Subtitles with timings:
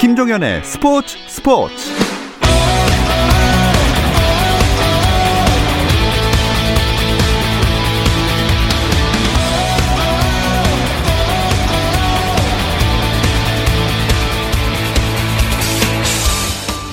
[0.00, 1.74] 김종현의 스포츠 스포츠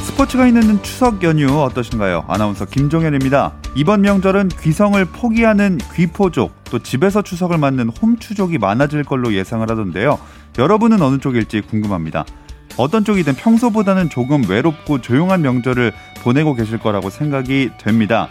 [0.04, 2.26] 스포츠가 있는 추석 연휴 어떠신가요?
[2.28, 3.54] 아나운서 김종현입니다.
[3.74, 10.20] 이번 명절은 귀성을 포기하는 귀포족, 또 집에서 추석을 맞는 홈추족이 많아질 걸로 예상을 하던데요.
[10.58, 12.26] 여러분은 어느 쪽일지 궁금합니다.
[12.78, 15.92] 어떤 쪽이든 평소보다는 조금 외롭고 조용한 명절을
[16.22, 18.30] 보내고 계실 거라고 생각이 됩니다.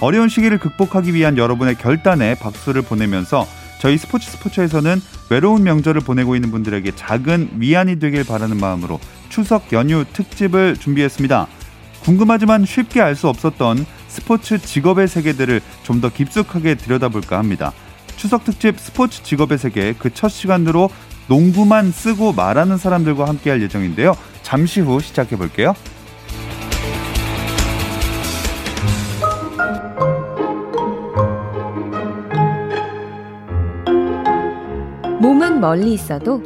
[0.00, 3.46] 어려운 시기를 극복하기 위한 여러분의 결단에 박수를 보내면서
[3.80, 10.04] 저희 스포츠 스포츠에서는 외로운 명절을 보내고 있는 분들에게 작은 위안이 되길 바라는 마음으로 추석 연휴
[10.12, 11.46] 특집을 준비했습니다.
[12.00, 17.72] 궁금하지만 쉽게 알 수 없었던 스포츠 직업의 세계들을 좀 더 깊숙하게 들여다볼까 합니다.
[18.16, 20.90] 추석 특집 스포츠 직업의 세계 그 첫 시간으로
[21.28, 24.16] 농구만 쓰고 말하는 사람들과 함께 할 예정인데요.
[24.42, 25.74] 잠시 후 시작해 볼게요.
[35.20, 36.42] 몸은 멀리 있어도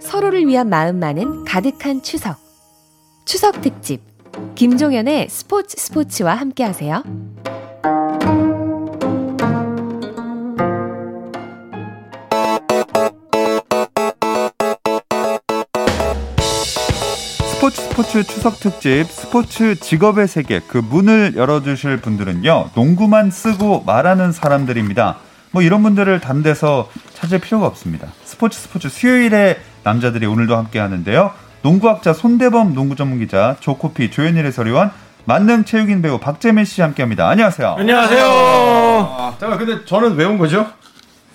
[0.00, 2.36] 서로를 위한 마음만은 가득한 추석.
[3.24, 4.00] 추석 특집.
[4.54, 7.02] 김종현의 스포츠 스포츠와 함께 하세요.
[17.94, 25.18] 스포츠 추석 특집 스포츠 직업의 세계 그 문을 열어주실 분들은요 농구만 쓰고 말하는 사람들입니다.
[25.52, 28.08] 뭐 이런 분들을 데서 찾을 필요가 없습니다.
[28.24, 31.30] 스포츠 스포츠 수요일에 남자들이 오늘도 함께 하는데요.
[31.62, 34.90] 농구학자 손대범 농구 전문 기자 조코피 조현일 해설위원
[35.24, 37.28] 만능 체육인 배우 박재민 씨 함께합니다.
[37.28, 37.76] 안녕하세요.
[37.78, 38.24] 안녕하세요.
[38.26, 40.66] 아, 잠깐 근데 저는 왜 온 거죠?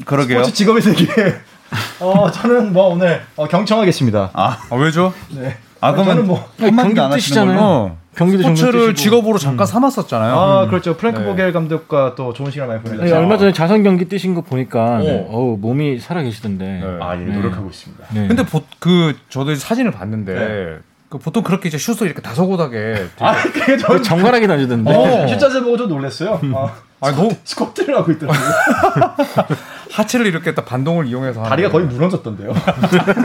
[0.03, 0.39] 그러게요.
[0.39, 1.05] 스포츠 직업의 세계.
[2.01, 4.31] 어 저는 뭐 오늘 어, 경청하겠습니다.
[4.33, 5.13] 아, 아, 왜죠?
[5.29, 5.57] 네.
[5.81, 6.43] 아 그러면 뭐.
[6.57, 7.61] 걸로?
[7.61, 10.33] 어, 경기도 스포츠를 직업으로 잠깐 삼았었잖아요.
[10.35, 10.97] 아 그렇죠.
[10.97, 11.25] 프랭크 네.
[11.25, 13.15] 보겔 감독과 또 좋은 시간 많이 네, 보내셨죠.
[13.17, 15.25] 얼마 전에 자선 경기 뛰신 거 보니까 네.
[15.29, 16.65] 어우 몸이 살아 계시던데.
[16.65, 16.97] 네.
[17.01, 18.05] 아, 예, 노력하고 있습니다.
[18.13, 18.27] 네.
[18.27, 20.77] 근데 보, 그 저도 이제 사진을 봤는데 네.
[21.07, 24.93] 그 보통 그렇게 이제 슛을 이렇게 다소곳하게 되게- 아, 그게 저 정갈하게 던지던데.
[24.93, 25.27] 어.
[25.27, 26.39] 숫자제 보고 좀 놀랐어요.
[26.53, 28.41] 아, 아, 너무 스쿼트를 하고 있더라고요.
[29.91, 32.53] 하체를 이렇게 딱 반동을 이용해서 다리가 거의 무너졌던데요.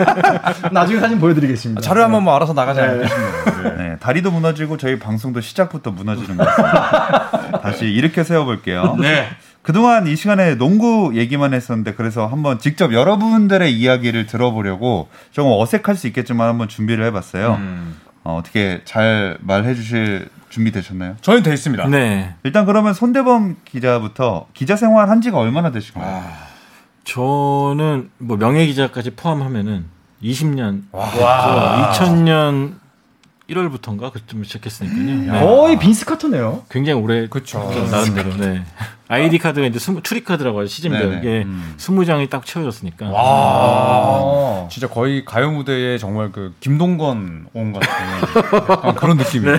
[0.72, 1.78] 나중에 사진 보여드리겠습니다.
[1.78, 2.86] 아, 자료 한번 뭐 알아서 나가지 네.
[2.86, 3.70] 않겠습니다.
[3.76, 7.60] 네, 다리도 무너지고 저희 방송도 시작부터 무너지는 것 같습니다.
[7.60, 8.96] 다시 이렇게 세워볼게요.
[9.00, 9.28] 네.
[9.62, 16.06] 그동안 이 시간에 농구 얘기만 했었는데 그래서 한번 직접 여러분들의 이야기를 들어보려고 조금 어색할 수
[16.06, 17.54] 있겠지만 한번 준비를 해봤어요.
[17.54, 17.96] 음.
[18.24, 21.16] 어, 어떻게 잘 말해 주실 준비 되셨나요?
[21.20, 21.88] 저는 돼 있습니다.
[21.88, 22.34] 네.
[22.42, 26.22] 일단 그러면 손대범 기자부터 기자 생활 한 지가 얼마나 되신 가요?
[27.04, 29.86] 저는 뭐 명예 기자까지 포함하면은
[30.22, 30.82] 20년.
[30.92, 31.92] 와.
[31.92, 32.84] 2000년
[33.48, 35.32] 1월부터인가 그쯤 시작했으니까요.
[35.32, 35.40] 네.
[35.40, 36.62] 거의 빈스 카터네요.
[36.70, 37.70] 굉장히 오래 그쵸.
[37.74, 38.34] 좀 나름대로.
[38.36, 38.64] 네.
[39.06, 41.18] 아이디 카드가 이제 20, 출입 카드라고 하죠 시즌별.
[41.18, 41.74] 이게 음.
[41.76, 43.10] 20장이 딱 채워졌으니까.
[43.10, 43.20] 와.
[44.64, 44.68] 아.
[44.70, 49.58] 진짜 거의 가요 무대에 정말 그 김동건 온 같은 그런 느낌이에요.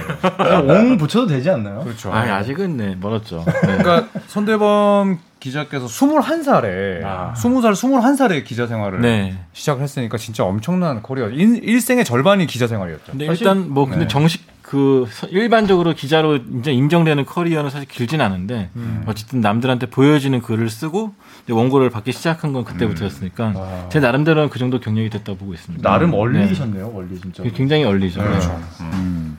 [0.68, 1.84] 옹 붙여도 되지 않나요?
[1.84, 2.12] 그렇죠.
[2.12, 3.44] 아, 아직은 네, 멀었죠.
[3.46, 3.78] 네.
[3.78, 5.20] 그러니까 손대범
[5.50, 7.34] 기자께서 21살에 아.
[7.38, 9.36] 20살 21살에 기자 생활을 네.
[9.54, 11.30] 시작을 했으니까 진짜 엄청난 커리어.
[11.30, 13.12] 일, 일생의 절반이 기자 생활이었죠.
[13.12, 14.08] 근데 사실- 일단 뭐 근데 네.
[14.08, 19.04] 정식 그 서- 일반적으로 기자로 이제 인정되는 커리어는 사실 길진 않은데 음.
[19.06, 21.14] 어쨌든 남들한테 보여지는 글을 쓰고
[21.48, 23.90] 원고를 받기 시작한 건 그때부터였으니까 아.
[23.92, 25.88] 제 나름대로는 그 정도 경력이 됐다고 보고 있습니다.
[25.88, 26.18] 나름 네.
[26.18, 27.44] 얼리셨네요, 원리 진짜.
[27.54, 28.20] 굉장히 얼리죠.
[28.24, 28.60] 그렇죠.
[28.82, 29.38] 음,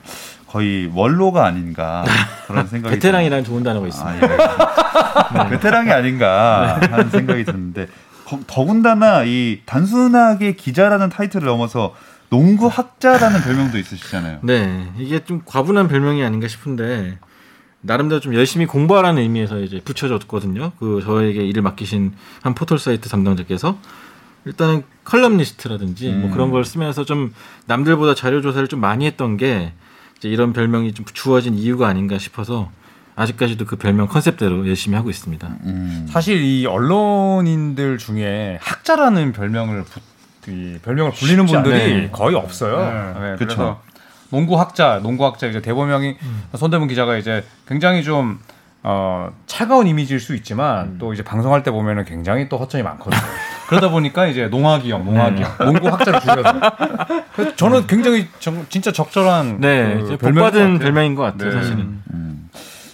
[0.57, 2.03] 거의 원로가 아닌가
[2.47, 4.11] 그런 생각이 베테랑이라는 좋은 단어가 있습니다.
[4.11, 5.49] 아, 예, 알겠습니다.
[5.49, 7.87] 베테랑이 아닌가 하는 생각이 드는데
[8.25, 11.93] 거- 더군다나 이 단순하게 기자라는 타이틀을 넘어서
[12.29, 14.39] 농구 학자라는 별명도 있으시잖아요.
[14.41, 17.19] 네, 이게 좀 과분한 별명이 아닌가 싶은데
[17.81, 20.71] 나름대로 좀 열심히 공부하라는 의미에서 이제 붙여줬거든요.
[20.79, 23.77] 그 저에게 일을 맡기신 한 포털 사이트 담당자께서
[24.45, 27.33] 일단은 컬럼니스트라든지 뭐 그런 걸 쓰면서 좀
[27.67, 29.73] 남들보다 자료 조사를 좀 많이 했던 게
[30.17, 32.69] 이제 이런 별명이 좀 주어진 이유가 아닌가 싶어서
[33.15, 35.47] 아직까지도 그 별명 컨셉대로 열심히 하고 있습니다.
[35.65, 42.09] 음, 사실 이 언론인들 중에 학자라는 별명을 부, 이 별명을 불리는 분들이 않네.
[42.11, 42.79] 거의 없어요.
[42.79, 43.19] 네.
[43.19, 43.45] 네, 그쵸.
[43.45, 43.81] 그래서
[44.29, 46.15] 농구 학자, 농구 학자 이제 대범형이
[46.55, 48.39] 손대문 기자가 이제 굉장히 좀
[48.83, 53.19] 어, 차가운 이미지일 수 있지만 또 이제 방송할 때 보면은 굉장히 또 허점이 많거든요.
[53.67, 56.61] 그러다 보니까 이제 농학이 형, 농학이 형, 농구 학자를 줄여서.
[57.35, 60.79] 그래서 저는 굉장히 정- 진짜 적절한 네, 그 이제 복 별명인 것 받은 같아요.
[60.79, 61.55] 별명인 것 같아요, 네.
[61.57, 61.79] 사실은.
[62.13, 62.49] 음.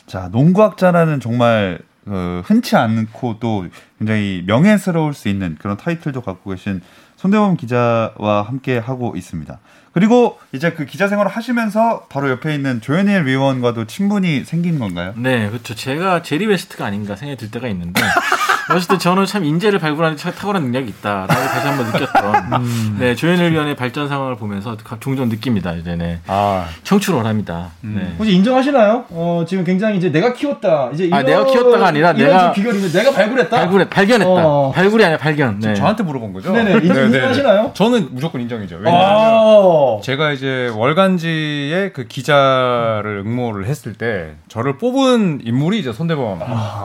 [0.08, 3.66] 자 농구학자라는 정말 어, 흔치 않고 또
[4.00, 6.81] 굉장히 명예스러울 수 있는 그런 타이틀도 갖고 계신
[7.16, 9.58] 손대범 기자와 함께 하고 있습니다.
[9.94, 15.14] 그리고 이제 그 기자 생활을 하시면서 바로 옆에 있는 조현일 위원과도 친분이 생긴 건가요?
[15.16, 15.76] 네, 그렇죠.
[15.76, 18.02] 제가 제리 웨스트가 아닌가 생각이 들 때가 있는데
[18.71, 22.98] 어쨌든 저는 참 인재를 발굴하는 데 탁월한 능력이 있다라고 다시 한번 느꼈던 음.
[23.00, 25.74] 네 조현일 위원의 발전 상황을 보면서 종종 느낍니다.
[25.74, 27.72] 이제 네 아, 청출어람입니다.
[27.83, 28.00] 음.
[28.01, 28.15] 네.
[28.18, 29.06] 혹시 인정하시나요?
[29.10, 30.92] 어, 지금 굉장히 이제 내가 키웠다.
[30.94, 33.57] 이제 아, 이런- 내가 키웠다가 아니라 내가- 좀 비결이면 내가 발굴했다.
[33.57, 34.31] 발굴해 발견했다.
[34.48, 34.71] 어.
[34.74, 35.59] 발굴이 아니라 발견.
[35.59, 35.74] 네.
[35.74, 36.51] 저한테 물어본 거죠?
[36.54, 37.71] 네네, 인정- 인정하시나요?
[37.74, 38.77] 저는 무조건 인정이죠.
[38.77, 40.00] 왜냐하면 아.
[40.01, 46.39] 제가 이제 월간지에 그 기자를 응모를 했을 때 저를 뽑은 인물이 이제 손대범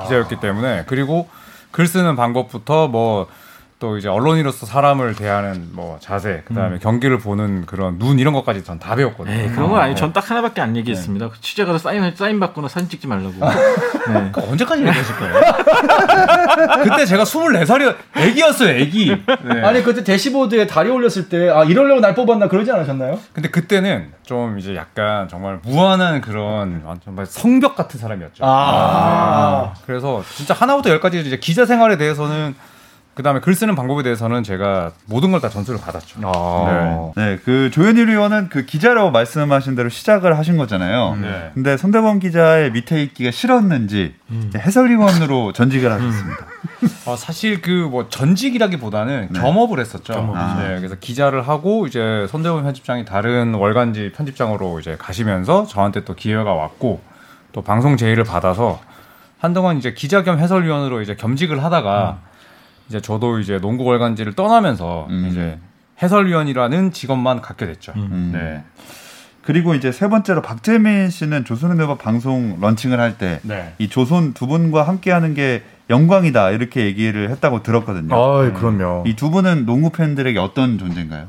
[0.05, 1.29] 기자였기 때문에 그리고
[1.71, 3.27] 글 쓰는 방법부터 뭐
[3.81, 8.79] 또 이제 언론인으로서 사람을 대하는 뭐 자세, 그다음에 경기를 보는 그런 눈 이런 것까지 전
[8.81, 9.37] 다 배웠거든요.
[9.37, 9.95] 네, 그런 건 아니.
[9.95, 10.01] 네.
[10.01, 11.31] 전딱 하나밖에 안 얘기했습니다.
[11.41, 13.31] 취재 가서 사인 사인 받거나 사진 찍지 말라고.
[13.39, 14.31] 네.
[14.33, 15.35] 그 언제까지 얘기하실 거예요?
[16.85, 19.11] 그때 제가 24살이 애기였어요, 애기.
[19.45, 19.63] 네.
[19.63, 23.19] 아니 그때 대시보드에 다리 올렸을 때 아 이러려고 날 뽑았나 그러지 않으셨나요?
[23.33, 28.45] 근데 그때는 좀 이제 약간 정말 무한한 그런 정말 성벽 같은 사람이었죠.
[28.45, 29.73] 아.
[29.87, 32.55] 그래서 진짜 하나부터 열까지 이제 기자 생활에 대해서는
[33.19, 36.21] 그 다음에 글 쓰는 방법에 대해서는 제가 모든 걸 다 전수를 받았죠.
[36.23, 37.13] 어.
[37.17, 41.19] 네, 그 조현일 의원은 그 기자라고 말씀하신 대로 시작을 하신 거잖아요.
[41.21, 41.51] 네.
[41.53, 44.15] 근데 손대범 기자의 밑에 있기가 싫었는지
[44.57, 46.47] 해설위원으로 전직을 하셨습니다.
[47.07, 50.13] 어, 사실 그 뭐 전직이라기보다는 겸업을 했었죠.
[50.13, 50.61] 겸업이죠.
[50.69, 56.53] 네, 그래서 기자를 하고 이제 손대범 편집장이 다른 월간지 편집장으로 이제 가시면서 저한테 또 기회가
[56.55, 57.01] 왔고
[57.51, 58.81] 또 방송 제의를 받아서
[59.41, 62.19] 한동안 이제 기자 겸 해설위원으로 이제 겸직을 하다가
[62.89, 65.29] 이제 저도 이제 농구 월간지를 떠나면서 음.
[65.31, 65.59] 이제
[66.03, 67.93] 해설위원이라는 직업만 갖게 됐죠.
[67.97, 68.31] 음.
[68.33, 68.63] 네.
[69.43, 73.75] 그리고 이제 세 번째로 박재민 씨는 조선의대법 방송 런칭을 할 때이 네.
[73.89, 78.15] 조선 두 분과 함께하는 게 영광이다 이렇게 얘기를 했다고 들었거든요.
[78.15, 79.05] 아, 그럼요.
[79.07, 81.27] 이 두 분은 농구 팬들에게 어떤 존재인가요?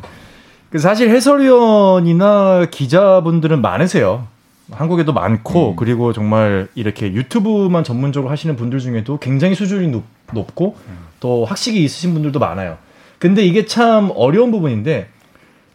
[0.69, 4.27] 그 사실 해설위원이나 기자분들은 많으세요.
[4.71, 10.03] 한국에도 많고 그리고 정말 이렇게 유튜브만 전문적으로 하시는 분들 중에도 굉장히 수준이 높,
[10.33, 10.75] 높고
[11.19, 12.77] 또 학식이 있으신 분들도 많아요.
[13.19, 15.09] 근데 이게 참 어려운 부분인데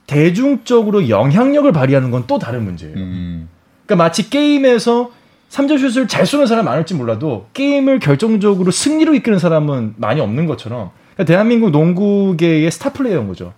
[0.06, 2.94] 대중적으로 영향력을 발휘하는 건 또 다른 문제예요.
[2.96, 3.48] 음.
[3.86, 5.10] 그러니까 마치 게임에서
[5.50, 10.90] 3점 슛을 잘 쏘는 사람 많을지 몰라도 게임을 결정적으로 승리로 이끄는 사람은 많이 없는 것처럼
[11.14, 13.52] 그러니까 대한민국 농구계의 스타 플레이어인 거죠.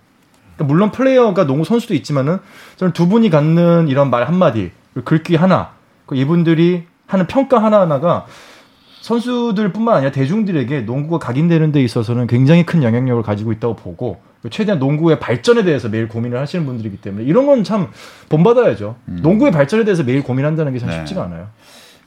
[0.55, 2.39] 그러니까 물론 플레이어가 농구 선수도 있지만은
[2.75, 4.71] 저는 두 분이 갖는 이런 말 한마디,
[5.05, 5.71] 글귀 하나,
[6.05, 8.25] 그리고 이분들이 하는 평가 하나하나가
[9.01, 14.21] 선수들뿐만 아니라 대중들에게 농구가 각인되는 데 있어서는 굉장히 큰 영향력을 가지고 있다고 보고
[14.51, 17.89] 최대한 농구의 발전에 대해서 매일 고민을 하시는 분들이기 때문에 이런 건 참
[18.29, 18.95] 본받아야죠.
[19.05, 20.95] 농구의 발전에 대해서 매일 고민한다는 게참 네.
[20.97, 21.47] 쉽지가 않아요.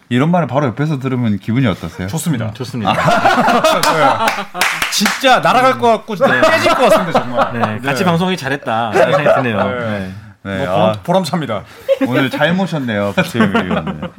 [0.08, 2.08] 이런 말을 바로 옆에서 들으면 기분이 어떠세요?
[2.08, 2.52] 좋습니다.
[2.54, 2.92] 좋습니다.
[4.92, 7.52] 진짜 날아갈 것 같고 진짜 깨질 것 같습니다 정말.
[7.52, 8.92] 네, 같이 방송하기 잘했다.
[8.94, 9.68] 이런 생각이 드네요.
[9.68, 9.78] 네.
[9.78, 10.10] 네.
[10.42, 11.62] 네, 뭐 아, 보람, 보람찹니다.
[12.08, 14.10] 오늘 잘 모셨네요, 박재민 의원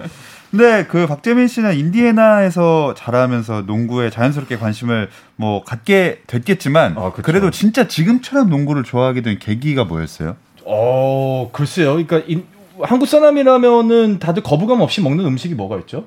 [0.53, 0.57] 님.
[0.59, 7.11] 근데 그 박재민 씨는 인디애나에서 자라면서 농구에 자연스럽게 관심을 뭐 갖게 됐겠지만 아.
[7.11, 10.35] 그래도 진짜 지금처럼 농구를 좋아하게 된 계기가 뭐였어요?
[10.65, 11.91] 어, 글쎄요.
[11.93, 12.45] 그러니까 인-
[12.81, 16.05] 한국 사람이라면은 다들 거부감 없이 먹는 음식이 뭐가 있죠?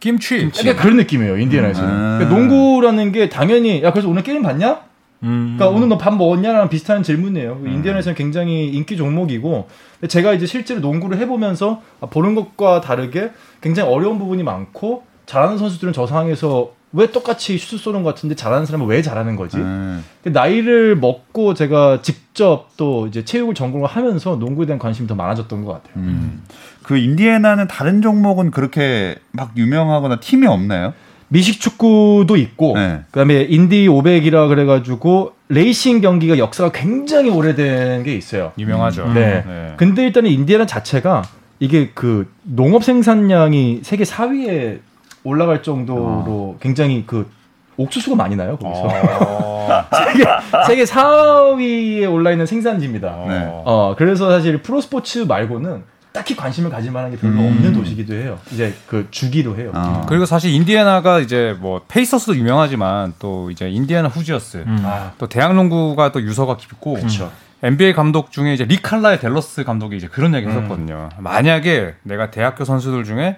[0.00, 0.50] 김치.
[0.66, 1.38] 약간 그런 느낌이에요.
[1.38, 1.88] 인디애나에서는.
[1.88, 2.18] 음.
[2.18, 4.80] 그러니까 농구라는 게 당연히 야 그래서 오늘 게임 봤냐?
[5.22, 5.54] 음.
[5.56, 7.60] 그러니까 오늘 너 밥 먹었냐랑 비슷한 질문이에요.
[7.64, 9.68] 인디애나에서는 굉장히 인기 종목이고
[10.08, 13.30] 제가 이제 실제로 농구를 해보면서 아, 보는 것과 다르게
[13.60, 18.66] 굉장히 어려운 부분이 많고 잘하는 선수들은 저 상황에서 왜 똑같이 슛 쏘는 것 같은데 잘하는
[18.66, 19.56] 사람은 왜 잘하는 거지?
[19.56, 20.04] 음.
[20.24, 25.72] 나이를 먹고 제가 직접 또 이제 체육을 전공을 하면서 농구에 대한 관심이 더 많아졌던 것
[25.72, 25.94] 같아요.
[25.96, 26.42] 음.
[26.82, 30.92] 그 인디애나는 다른 종목은 그렇게 막 유명하거나 팀이 없나요?
[31.32, 33.00] 미식 축구도 있고 네.
[33.10, 38.52] 그다음에 인디 500이라 그래가지고 레이싱 경기가 역사가 굉장히 오래된 게 있어요.
[38.58, 39.10] 유명하죠.
[39.14, 39.74] 네.
[39.78, 41.22] 근데 일단은 인디애나 자체가
[41.58, 44.80] 이게 그 농업 생산량이 세계 4위에
[45.24, 47.30] 올라갈 정도로 굉장히 그
[47.78, 48.88] 옥수수가 많이 나요 거기서
[49.22, 49.84] 어.
[50.04, 50.24] 세계,
[50.66, 53.24] 세계 4위에 올라 있는 생산지입니다.
[53.26, 53.48] 네.
[53.64, 55.82] 어 그래서 사실 프로 스포츠 말고는
[56.12, 57.48] 딱히 관심을 가질 만한 게 별로 음.
[57.48, 58.38] 없는 도시기도 해요.
[58.52, 59.72] 이제 그 주기도 해요.
[59.74, 60.04] 어.
[60.08, 64.82] 그리고 사실 인디애나가 이제 뭐 페이서스도 유명하지만 또 이제 인디애나 후지어스 음.
[64.84, 67.30] 아 또 대학농구가 또 유서가 깊고 그렇죠.
[67.62, 71.10] NBA 감독 중에 이제 리칼라의 델러스 감독이 이제 그런 얘기 했었거든요.
[71.18, 73.36] 만약에 내가 대학교 선수들 중에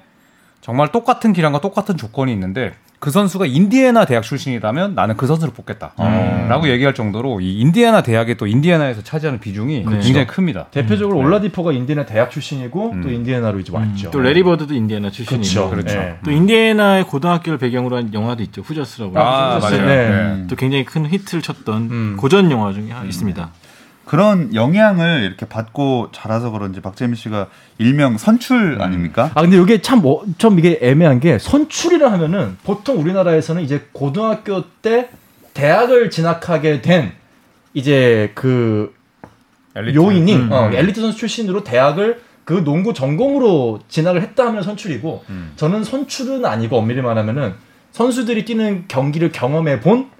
[0.64, 5.92] 정말 똑같은 기량과 똑같은 조건이 있는데 그 선수가 인디애나 대학 출신이라면 나는 그 선수를 뽑겠다.
[6.48, 10.68] 라고 얘기할 정도로 이 인디애나 대학이 또 인디애나에서 차지하는 비중이 굉장히 큽니다.
[10.70, 14.10] 대표적으로 올라디포가 인디애나 대학 출신이고 또 인디애나로 이제 왔죠.
[14.10, 15.70] 또 래리 버드도 인디애나 출신이고 그렇죠.
[15.70, 15.98] 그렇죠.
[15.98, 16.18] 네.
[16.24, 18.62] 또 인디애나의 고등학교를 배경으로 한 영화도 있죠.
[18.62, 19.18] Hoosiers라고.
[19.18, 19.60] 아, 맞아요.
[19.60, 19.86] 맞아요.
[19.86, 20.08] 네.
[20.08, 20.46] 네.
[20.48, 22.16] 또 굉장히 큰 히트를 쳤던 음.
[22.18, 23.50] 고전 영화 중에 하나 있습니다.
[24.04, 29.30] 그런 영향을 이렇게 받고 자라서 그런지 박재민 씨가 일명 선출 아닙니까?
[29.34, 34.64] 아 근데 이게 참 뭐, 좀 이게 애매한 게 선출이라 하면은 보통 우리나라에서는 이제 고등학교
[34.82, 35.08] 때
[35.54, 37.12] 대학을 진학하게 된
[37.72, 38.94] 이제 그
[39.74, 39.96] 엘리트.
[39.96, 40.52] 요인이 음.
[40.52, 45.52] 어, 엘리트 선수 출신으로 대학을 그 농구 전공으로 진학을 했다 하면 선출이고 음.
[45.56, 47.54] 저는 선출은 아니고 엄밀히 말하면은
[47.92, 50.10] 선수들이 뛰는 경기를 경험해 본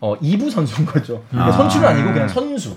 [0.00, 1.22] 어, 2부 선수인 거죠.
[1.34, 1.50] 아.
[1.52, 2.76] 선출은 아니고 그냥 선수.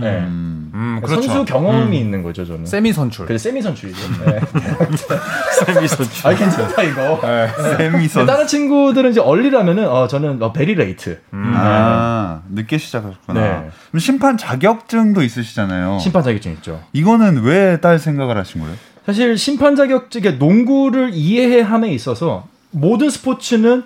[0.00, 0.18] 네.
[0.20, 0.70] 음.
[0.74, 1.22] 음, 그렇죠.
[1.22, 2.64] 선수 경험이 있는 거죠, 저는.
[2.66, 3.26] 세미 선출.
[3.26, 3.98] 그래 세미 선출이죠.
[4.24, 4.40] 네.
[5.66, 6.26] 세미 선출.
[6.26, 7.20] 아 괜찮다 이거.
[7.22, 7.48] 네.
[7.76, 8.26] 세미 선.
[8.26, 13.40] 다른 친구들은 이제 early라면은 어 저는 어, very late 아 늦게 시작하셨구나.
[13.40, 13.70] 네.
[13.90, 15.98] 그럼 심판 자격증도 있으시잖아요.
[16.00, 16.80] 심판 자격증 있죠.
[16.92, 18.76] 이거는 왜 딸 생각을 하신 거예요?
[19.06, 23.82] 사실 심판 자격증에 농구를 이해함에 있어서 모든 스포츠는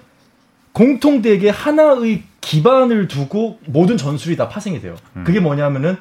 [0.73, 4.95] 공통되게 하나의 기반을 두고 모든 전술이 다 파생이 돼요.
[5.25, 5.97] 그게 뭐냐면은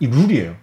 [0.00, 0.54] 이 룰이에요.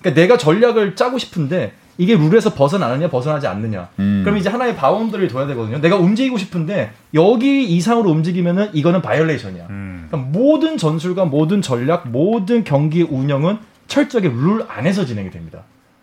[0.00, 3.88] 그러니까 내가 전략을 짜고 싶은데 이게 룰에서 벗어나느냐 벗어나지 않느냐.
[3.98, 4.20] 음.
[4.22, 5.78] 그럼 이제 하나의 바운드를 둬야 되거든요.
[5.80, 9.66] 내가 움직이고 싶은데 여기 이상으로 움직이면은 이거는 바이올레이션이야.
[9.70, 10.06] 음.
[10.08, 15.62] 그러니까 모든 전술과 모든 전략, 모든 경기 운영은 철저하게 룰 안에서 진행이 됩니다.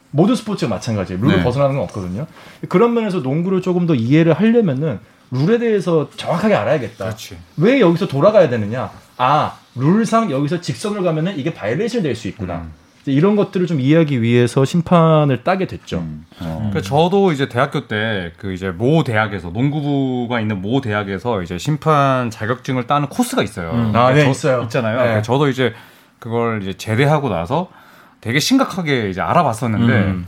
[0.09, 1.21] 모든 스포츠가 마찬가지예요.
[1.21, 1.43] 룰을 네.
[1.43, 2.27] 벗어나는 건 없거든요.
[2.69, 4.99] 그런 면에서 농구를 조금 더 이해를 하려면은
[5.33, 7.05] 룰에 대해서 정확하게 알아야겠다.
[7.05, 7.37] 그렇지.
[7.57, 8.91] 왜 여기서 돌아가야 되느냐?
[9.17, 12.55] 아, 룰상 여기서 직선을 가면은 이게 바이올레이션이 될수 있구나.
[12.57, 12.71] 음.
[13.05, 15.97] 이런 것들을 좀 이해하기 위해서 심판을 따게 됐죠.
[15.99, 16.25] 음.
[16.39, 16.71] 어.
[16.73, 22.29] 그 저도 이제 대학교 때 그 이제 모 대학에서 농구부가 있는 모 대학에서 이제 심판
[22.29, 23.71] 자격증을 따는 코스가 있어요.
[23.71, 24.61] 그러니까 아, 네, 저- 있어요.
[24.63, 24.95] 있잖아요.
[24.97, 25.01] 네.
[25.03, 25.73] 그러니까 저도 이제
[26.19, 27.69] 그걸 이제 제대하고 나서
[28.21, 30.27] 되게 심각하게 이제 알아봤었는데 음.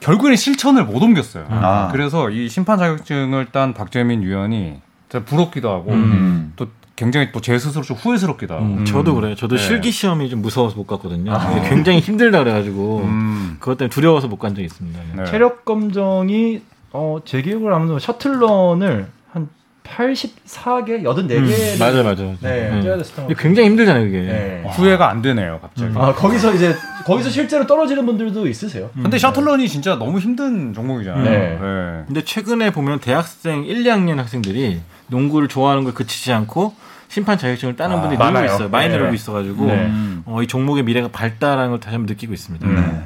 [0.00, 1.46] 결국에는 실천을 못 옮겼어요.
[1.48, 1.88] 아.
[1.92, 6.52] 그래서 이 심판 자격증을 딴 박재민 위원이 진짜 부럽기도 하고 음.
[6.56, 8.64] 또 굉장히 또 제 스스로 좀 후회스럽기도 하고.
[8.64, 8.84] 음.
[8.84, 9.34] 저도 그래요.
[9.34, 9.62] 저도 네.
[9.62, 11.32] 실기 시험이 좀 무서워서 못 갔거든요.
[11.52, 13.56] 이게 굉장히 힘들다 그래가지고 음.
[13.60, 15.00] 그것 때문에 두려워서 못 간 적이 있습니다.
[15.16, 15.24] 네.
[15.26, 16.60] 체력 검정이
[16.92, 19.08] 어, 제 기억으로 하면 셔틀런을 한
[19.86, 22.36] 84개, 84개 음, 맞아요, 맞아요.
[22.40, 22.80] 네, 네.
[22.80, 23.36] 뛰어야 됐었던 것 근데 같아요.
[23.36, 24.20] 굉장히 힘들잖아요, 그게.
[24.20, 24.64] 네.
[24.70, 25.92] 후회가 안 되네요, 갑자기.
[25.96, 26.74] 아, 거기서 이제
[27.04, 28.90] 거기서 실제로 떨어지는 분들도 있으세요.
[28.94, 31.24] 근데 셔틀런이 진짜 너무 힘든 종목이잖아요.
[31.24, 32.04] 네.
[32.06, 36.74] 근데 최근에 보면 대학생 1, 2학년 학생들이 농구를 좋아하는 걸 그치지 않고
[37.08, 38.42] 심판 자격증을 따는 아, 분들이 많아요.
[38.42, 38.68] 늘고 있어요.
[38.68, 38.98] 많이 네.
[38.98, 39.72] 늘고 있어가지고 네.
[39.86, 40.22] 음.
[40.26, 42.66] 어, 이 종목의 미래가 밝다라는 걸 다시 한번 느끼고 있습니다.
[42.66, 43.02] 네.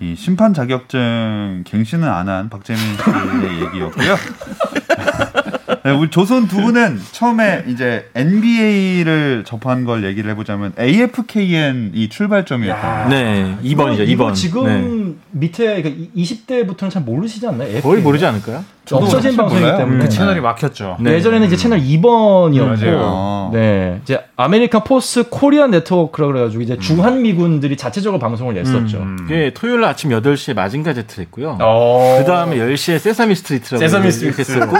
[0.00, 4.16] 이 심판 자격증 갱신은 안 한 박재민 씨의 얘기였고요.
[5.84, 13.08] 네, 우리 조선 두 분은 처음에 이제 NBA를 접한 걸 얘기를 해보자면 AFKN이 출발점이었다.
[13.08, 14.34] 네, 2번이죠, 이거 2번.
[14.36, 17.80] 지금 밑에 그 20대부터는 잘 모르시지 않나요?
[17.80, 18.64] 거의 모르지 않을까요?
[18.90, 19.78] 없어진 방송이기 몰라요.
[19.78, 20.96] 때문에 그 채널이 막혔죠.
[21.00, 21.12] 네.
[21.12, 23.50] 예전에는 이제 채널 2번이었고, 맞아요.
[23.52, 28.98] 네, 이제 American Force Korean Network라 그래가지고 이제 주한 미군들이 자체적으로 방송을 냈었죠.
[28.98, 29.16] 음.
[29.20, 31.58] 그게 토요일 날 아침 8시에 마징가 제트를 했고요.
[31.60, 32.16] 어.
[32.18, 34.64] 그 다음에 10시에 세사미 스트리트라고 세사미 이렇게 스트리트.
[34.64, 34.76] 했었고,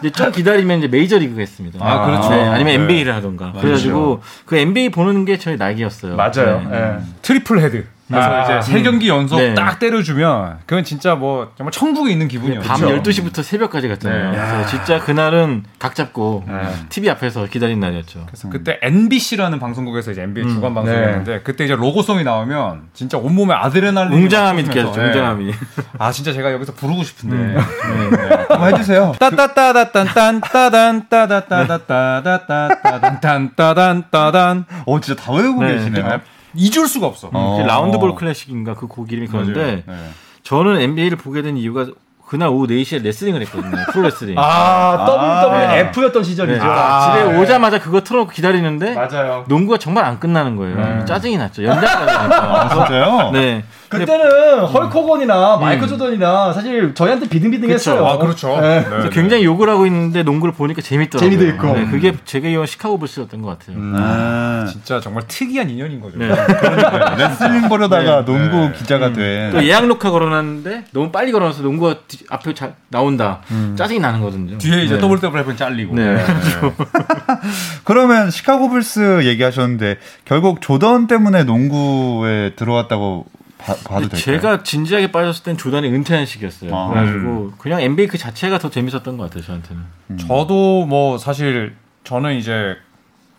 [0.00, 1.78] 이제 좀 기다리면 이제 메이저 리그가 했습니다.
[1.82, 2.28] 아, 그렇죠.
[2.30, 2.82] 네, 아니면 네.
[2.82, 3.52] NBA를 하던가.
[3.58, 6.16] 그래가지고 그 NBA 보는 게 저희 낙이었어요.
[6.16, 6.66] 맞아요.
[6.70, 6.76] 네.
[6.76, 6.96] 예.
[7.22, 7.86] triple head.
[8.08, 9.54] 그래서 아, 이제 세 경기 연속 네.
[9.54, 12.66] 딱 때려주면 그건 진짜 뭐 정말 천국에 있는 기분이었죠.
[12.66, 14.30] 밤 12시부터 새벽까지 갔잖아요.
[14.30, 14.36] 네.
[14.36, 16.44] 그래서 진짜 그날은 각 잡고
[16.88, 18.24] TV 앞에서 기다린 날이었죠.
[18.26, 20.54] 그래서 그때 NBC라는 방송국에서 이제 NBA 음.
[20.54, 25.52] 주간 방송이었는데 그때 이제 로고송이 나오면 진짜 온몸에 아드레날린 웅장함이 느껴졌죠, 웅장함이.
[25.98, 27.36] 아 진짜 제가 여기서 부르고 싶은데.
[27.36, 27.54] 음.
[27.54, 28.28] 네, 네.
[28.48, 29.12] 한번 해주세요.
[29.18, 35.74] 따따따따딴 따단 따다따다따다따단 따단 따단 어, 진짜 다 외우고 네.
[35.74, 36.20] 계시네요.
[36.58, 37.30] 잊을 수가 없어.
[37.32, 37.62] 어.
[37.66, 39.94] 라운드볼 클래식인가 그 곡 이름이 그런데 네.
[40.42, 41.86] 저는 NBA를 보게 된 이유가
[42.26, 43.76] 그날 오후 4시에 레슬링을 했거든요.
[43.92, 44.34] 프로레슬링.
[44.38, 45.06] 아,
[45.50, 45.80] 네.
[45.92, 46.62] WWF였던 시절이죠.
[46.62, 46.70] 네.
[46.70, 47.38] 아, 집에 네.
[47.38, 49.44] 오자마자 그거 틀어놓고 기다리는데 맞아요.
[49.48, 51.04] 농구가 정말 안 끝나는 거예요.
[51.06, 51.64] 짜증이 났죠.
[51.64, 52.68] 연장까지 아, 하니까.
[52.74, 53.30] 진짜요?
[53.32, 53.64] 네.
[53.88, 58.04] 그때는 헐크 호건이나 마이클 조던이나 사실 저희한테 비등비등했어요.
[58.06, 58.60] 아 그렇죠.
[58.60, 58.84] 네.
[58.88, 59.10] 네, 네.
[59.10, 61.30] 굉장히 욕을 하고 있는데 농구를 보니까 재밌더라고요.
[61.30, 61.72] 재미도 있고.
[61.74, 63.76] 네, 그게 제가 이용 시카고 불스였던 것 같아요.
[63.94, 66.18] 아, 진짜 정말 특이한 인연인 거죠.
[66.18, 66.28] 네.
[67.16, 68.72] 레슬링 보려다가 농구 네.
[68.76, 69.50] 기자가 돼.
[69.52, 73.40] 또 예약 녹화 걸어놨는데 너무 빨리 걸어놔서 농구가 뒤- 앞에 자- 나온다.
[73.76, 74.58] 짜증이 나는 거든요.
[74.58, 75.00] 뒤에 이제 네.
[75.02, 75.94] WWF는 잘리고.
[75.94, 76.18] 네.
[77.84, 83.26] 그러면 시카고 불스 얘기하셨는데 결국 조던 때문에 농구에 들어왔다고
[83.68, 84.20] 봐, 봐도 될까요?
[84.20, 86.74] 제가 진지하게 빠졌을 땐 조던이 은퇴한 시기였어요.
[86.74, 86.88] 아.
[86.88, 89.82] 그래가지고 그냥 NBA 그 자체가 더 재밌었던 것 같아요 저한테는.
[90.26, 92.76] 저도 뭐 사실 저는 이제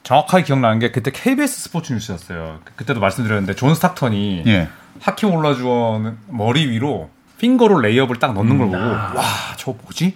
[0.03, 2.59] 정확하게 기억나는 게 그때 KBS 스포츠 뉴스였어요.
[2.63, 4.69] 그- 그때도 말씀드렸는데 존 스탁턴이 예.
[5.01, 10.15] 하킴 올라주원 머리 위로 finger roll 레이업을 딱 넣는 걸 보고 와 저 뭐지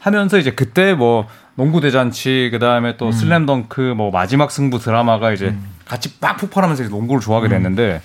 [0.00, 5.54] 하면서 이제 그때 뭐 농구 대잔치 그 다음에 또 슬램덩크 뭐 마지막 승부 드라마가 이제
[5.84, 8.00] 같이 빡 폭발하면서 이제 농구를 좋아하게 됐는데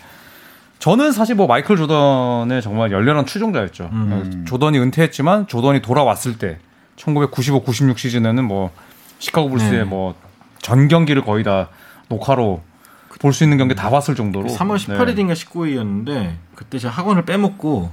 [0.79, 3.89] 저는 사실 뭐 마이클 조던의 정말 열렬한 추종자였죠.
[3.91, 4.45] 음.
[4.47, 6.57] 조던이 은퇴했지만 조던이 돌아왔을 때
[6.95, 8.71] 1995, 96 시즌에는 뭐
[9.19, 9.83] 시카고 불스의 네.
[9.83, 11.69] 뭐전 경기를 거의 다
[12.07, 12.61] 녹화로
[13.19, 14.97] 볼수 있는 경기 다 봤을 정도로 3월 네.
[14.97, 17.91] 18일인가 19일이었는데 그때 제가 학원을 빼먹고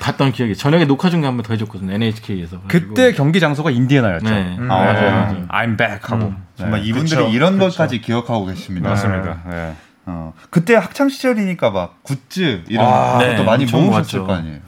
[0.00, 2.60] 봤던 기억이 저녁에 녹화 중계 한번 더 해줬거든요 NHK에서.
[2.66, 4.28] 그때 경기 장소가 인디애나였죠.
[4.28, 4.56] 네.
[4.60, 5.10] 아, 맞아요, 맞아요.
[5.10, 5.46] 맞아요.
[5.48, 6.26] I'm back 하고.
[6.26, 6.36] 음.
[6.56, 6.86] 정말 네.
[6.88, 7.70] 이분들이 그쵸, 이런 그쵸.
[7.70, 8.90] 것까지 기억하고 계십니다.
[8.90, 9.42] 맞습니다.
[9.48, 9.74] 네.
[10.06, 14.24] 어, 그때 학창 시절이니까 막 굿즈 이런 아, 것도 네, 많이 모으셨을.
[14.24, 14.58] 거 아니에요.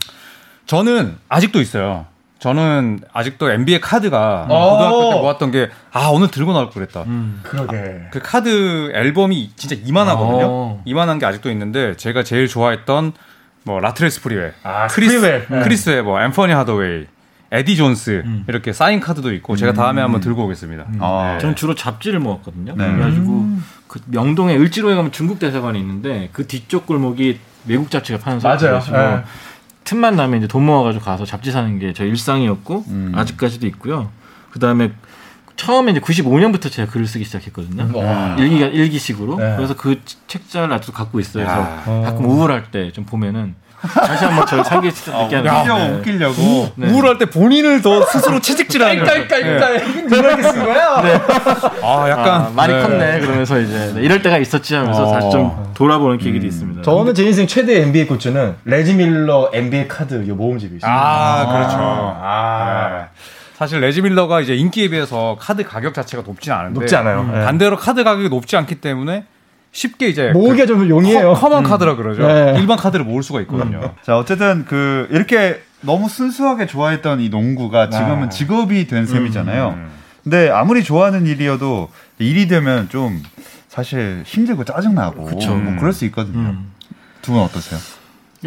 [0.65, 2.05] 저는 아직도 있어요.
[2.39, 4.69] 저는 아직도 NBA 카드가 어.
[4.71, 7.03] 고등학교 때 모았던 게 아 오늘 들고 나올 걸 그랬다.
[7.03, 7.39] 음.
[7.43, 8.01] 그러게.
[8.11, 10.45] 그 카드 앨범이 진짜 이만하거든요.
[10.47, 10.81] 어.
[10.85, 13.13] 이만한 게 아직도 있는데 제가 제일 좋아했던
[13.63, 15.45] 뭐 라트렐 스프리웰, 아, 크리스.
[15.49, 15.59] 네.
[15.63, 17.07] 크리스 웨버, 앤퍼니 하더웨이,
[17.55, 20.85] 에디 존스 이렇게 사인 카드도 있고 제가 다음에 한번 들고 오겠습니다.
[20.99, 22.75] 아, 저는 주로 잡지를 모았거든요.
[22.75, 22.91] 네.
[22.93, 23.47] 그래가지고
[23.87, 28.57] 그 명동에 을지로에 가면 중국 대사관이 있는데 그 뒤쪽 골목이 외국 잡지가 파는 맞아요.
[28.59, 29.23] 서랍이어가지고 예.
[29.85, 33.11] 틈만 나면 이제 돈 모아가지고 가서 잡지 사는 게 저 일상이었고 음.
[33.15, 34.09] 아직까지도 있고요.
[34.51, 34.91] 그 다음에
[35.55, 37.97] 처음에 이제 95년부터 제가 글을 쓰기 시작했거든요.
[37.97, 38.35] 와.
[38.37, 39.37] 일기가 일기식으로.
[39.37, 39.53] 네.
[39.55, 41.45] 그래서 그 책자를 아직도 갖고 있어요.
[41.45, 41.81] 야.
[41.85, 43.55] 그래서 가끔 우울할 때 좀 보면은
[43.87, 45.77] 다시 한번 저를 살기 시작하게 웃기려고.
[45.77, 45.89] 네.
[45.89, 46.71] 웃기려고.
[46.75, 46.87] 네.
[46.89, 49.03] 우울할 때 본인을 더 스스로 채찍질하는.
[49.03, 50.07] 깔깔깔깔.
[50.07, 51.03] 누가 이렇게 쓴 거야?
[51.83, 52.81] 아 약간 아, 많이 네.
[52.81, 53.19] 컸네.
[53.19, 55.13] 그러면서 이제 네, 이럴 때가 있었지 하면서 어.
[55.13, 56.81] 다시 좀 돌아보는 계기도 있습니다.
[56.81, 60.91] 저는 제 인생 최대 NBA 굿즈는 레지 밀러 NBA 카드 요 모음집이 있어요.
[60.91, 61.77] 아, 그렇죠.
[61.79, 62.89] 아.
[62.91, 63.05] 네.
[63.57, 67.23] 사실 레지 밀러가 이제 인기에 비해서 카드 가격 자체가 높진 않은데 높지 않아요.
[67.23, 67.45] 네.
[67.45, 69.23] 반대로 카드 가격이 높지 않기 때문에
[69.75, 71.33] 쉽게 이제 모으기가 좀 용이해요.
[71.33, 72.25] 커, common 카드라 그러죠.
[72.25, 72.55] 네.
[72.57, 73.93] 일반 카드를 모을 수가 있거든요.
[74.03, 78.29] 자, 어쨌든 그 이렇게 너무 순수하게 좋아했던 이 농구가 지금은 아.
[78.29, 79.75] 직업이 된 셈이잖아요.
[79.77, 79.91] 음.
[80.23, 81.89] 근데 아무리 좋아하는 일이어도
[82.19, 83.21] 일이 되면 좀
[83.67, 85.53] 사실 힘들고 짜증나고 그쵸.
[85.53, 86.39] 뭐 그럴 수 있거든요.
[86.39, 86.71] 음.
[87.21, 87.77] 두분 어떠세요?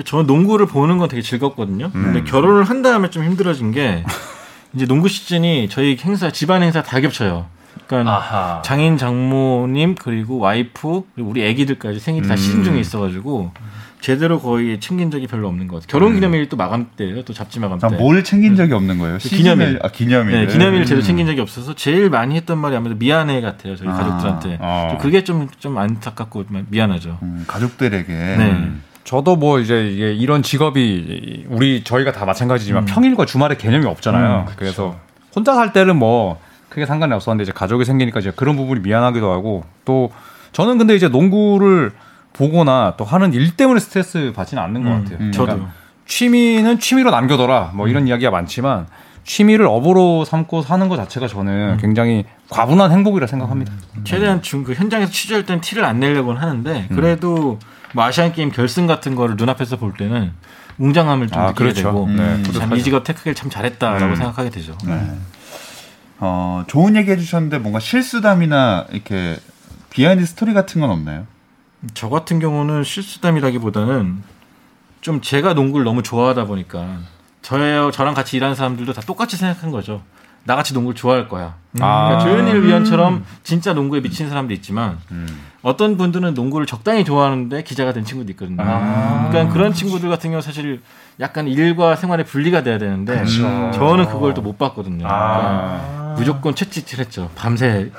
[0.07, 1.91] 저는 농구를 보는 건 되게 즐겁거든요.
[1.91, 4.03] 근데 결혼을 한 다음에 좀 힘들어진 게
[4.73, 7.47] 이제 농구 시즌이 저희 행사 집안 행사 다 겹쳐요.
[7.89, 8.63] 그러니까 아하.
[8.63, 13.51] 장인 장모님 그리고 와이프 그리고 우리 애기들까지 생일이 다 시즌 중에 있어가지고
[14.01, 15.89] 제대로 거의 챙긴 적이 별로 없는 것 같아요.
[15.91, 17.25] 결혼 기념일이 또 마감 때예요.
[17.25, 17.97] 또 잡지 마감 자, 때.
[17.97, 19.19] 뭘 챙긴 적이 없는 거예요?
[19.21, 19.81] 그 기념일.
[19.83, 20.39] 아, 기념일.
[20.39, 23.75] 네, 기념일 제대로 챙긴 적이 없어서 제일 많이 했던 말이 아무래도 미안해 같아요.
[23.75, 23.93] 저희 아.
[23.95, 24.59] 가족들한테.
[24.61, 24.89] 어.
[24.91, 27.19] 좀 그게 좀, 좀 안타깝고 미안하죠.
[27.23, 28.13] 음, 가족들에게.
[28.13, 28.71] 네.
[29.03, 34.47] 저도 뭐 이제 이게 이런 직업이 우리 저희가 다 마찬가지지만 평일과 주말에 개념이 없잖아요.
[34.57, 34.97] 그래서
[35.35, 36.39] 혼자 살 때는 뭐
[36.69, 40.11] 크게 상관이 없었는데 이제 가족이 생기니까 이제 그런 부분이 미안하기도 하고 또
[40.53, 41.93] 저는 근데 이제 농구를
[42.33, 45.19] 보거나 또 하는 일 때문에 스트레스 받지는 않는 것 음, 같아요.
[45.21, 45.33] 음.
[45.33, 45.47] 저도.
[45.53, 45.73] 그러니까
[46.07, 48.87] 취미는 취미로 남겨둬라 뭐 이런 이야기가 많지만
[49.25, 53.73] 취미를 업으로 삼고 사는 것 자체가 저는 굉장히 과분한 행복이라 생각합니다.
[54.05, 57.59] 최대한 중, 그 현장에서 취재할 때는 티를 안 내려고는 하는데 그래도
[57.93, 60.33] 뭐 아시안 게임 결승 같은 거를 눈앞에서 볼 때는
[60.79, 61.83] 웅장함을 좀 아, 느끼게 그렇죠.
[61.83, 64.15] 되고 네, 참 이 직업 택하길 참 잘했다라고 음.
[64.17, 64.79] 생각하게 되죠.
[64.87, 64.99] 네.
[66.21, 69.37] 어, 좋은 얘기 해주셨는데 뭔가 실수담이나 이렇게
[69.91, 71.27] 비하인드 스토리 같은 건 없나요?
[71.95, 74.23] 저 같은 경우는 실수담이라기보다는
[75.01, 76.99] 좀 제가 농구를 너무 좋아하다 보니까
[77.43, 80.03] 저예요 저랑 같이 일하는 사람들도 다 똑같이 생각한 거죠.
[80.45, 81.55] 나같이 농구를 좋아할 거야.
[81.81, 82.09] 아.
[82.09, 85.27] 그러니까 조현일 위원처럼 진짜 농구에 미친 사람도 있지만 음.
[85.63, 88.63] 어떤 분들은 농구를 적당히 좋아하는데 기자가 된 친구도 있거든요.
[88.63, 89.29] 아.
[89.31, 90.81] 그러니까 그런 친구들 같은 경우 사실
[91.21, 93.71] 약간 일과 생활의 분리가 돼야 되는데 그렇죠.
[93.75, 95.07] 저는 그걸 또 못 봤거든요.
[95.07, 95.37] 아.
[95.39, 97.31] 그러니까 무조건 채찍질 했죠.
[97.35, 97.91] 밤새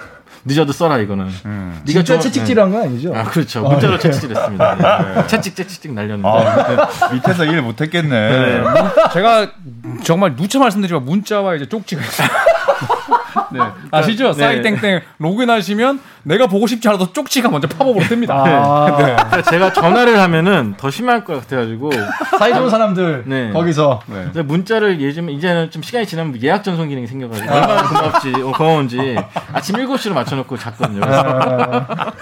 [0.45, 1.27] 늦어도 써라 이거는.
[1.45, 1.81] 음.
[1.85, 3.13] 네가 진짜 채찍질한 거 아니죠?
[3.15, 3.61] 아 그렇죠.
[3.61, 4.75] 문자로 채찍질했습니다.
[4.75, 5.27] 네.
[5.27, 8.63] 채찍 채찍찍 날렸는데 아, 밑에서 일 못했겠네.
[9.13, 9.51] 제가
[10.03, 12.27] 정말 누차 말씀드리지만 문자와 이제 쪽지가 있어요.
[13.51, 13.59] 네.
[13.91, 14.33] 아시죠?
[14.33, 14.43] 네.
[14.43, 18.29] 싸이땡땡 로그인하시면 내가 보고 싶지 않아도 쪽지가 먼저 팝업으로 뜹니다.
[18.31, 21.91] 아, 그러니까 제가 전화를 하면은 더 심할 것 같아가지고
[22.37, 23.51] 사이 좋은 사람들 네.
[23.51, 24.01] 거기서
[24.45, 29.15] 문자를 예전 이제는 좀 시간이 지나면 예약 전송 기능이 생겨가지고 얼마나 고맙지 어, 고마운지
[29.53, 30.99] 아침 7시로 맞춰놓고 잤거든요.
[31.01, 32.13] 그래서,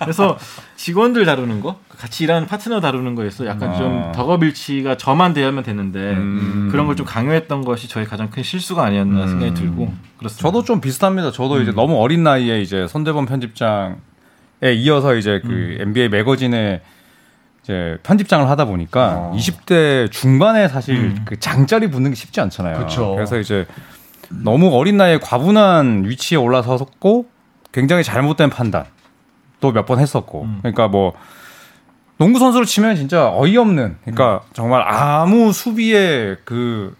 [0.00, 0.38] 그래서
[0.76, 4.12] 직원들 다루는 거 같이 일하는 파트너 다루는 거에서 약간 좀 아.
[4.12, 6.68] 덕업일치가 저만 대하면 되는데 음.
[6.70, 10.42] 그런 걸 좀 강요했던 것이 저의 가장 큰 실수가 아니었나 생각이 들고 그렇습니다.
[10.42, 11.32] 저도 좀 비슷합니다.
[11.32, 13.96] 저도 이제 너무 어린 나이에 이제 손대범 편집장에
[14.76, 16.82] 이어서 이제 그 NBA 매거진에
[17.64, 22.78] 이제 편집장을 하다 보니까 20대 중반에 사실 그 장짜리 붙는 게 쉽지 않잖아요.
[22.78, 23.14] 그쵸.
[23.16, 23.66] 그래서 이제
[24.30, 27.26] 너무 어린 나이에 과분한 위치에 올라섰고
[27.72, 28.84] 굉장히 잘못된 판단
[29.60, 31.12] 또 몇 번 했었고 그러니까 뭐
[32.18, 36.94] 농구 선수로 치면 진짜 어이없는 그러니까 정말 아무 수비에 그